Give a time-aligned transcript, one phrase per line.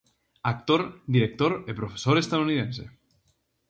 [0.53, 0.81] Actor,
[1.15, 2.83] director e profesor estadounidense.